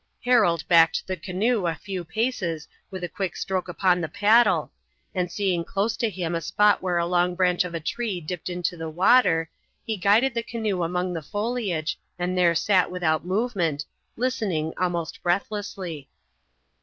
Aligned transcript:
Harold 0.25 0.67
backed 0.67 1.05
the 1.05 1.15
canoe 1.15 1.67
a 1.67 1.75
few 1.75 2.03
paces 2.03 2.67
with 2.89 3.03
a 3.03 3.07
quick 3.07 3.35
stroke 3.35 3.67
upon 3.67 4.01
the 4.01 4.07
paddle, 4.09 4.71
and 5.13 5.31
seeing 5.31 5.63
close 5.63 5.95
to 5.95 6.09
him 6.09 6.33
a 6.33 6.41
spot 6.41 6.81
where 6.81 6.97
a 6.97 7.05
long 7.05 7.35
branch 7.35 7.63
of 7.63 7.75
a 7.75 7.79
tree 7.79 8.19
dipped 8.19 8.49
into 8.49 8.75
the 8.75 8.89
water, 8.89 9.47
he 9.85 9.95
guided 9.97 10.33
the 10.33 10.41
canoe 10.41 10.81
among 10.81 11.13
the 11.13 11.21
foliage 11.21 11.99
and 12.17 12.35
there 12.35 12.55
sat 12.55 12.89
without 12.89 13.23
movement, 13.27 13.85
listening 14.17 14.73
almost 14.79 15.21
breathlessly. 15.21 16.09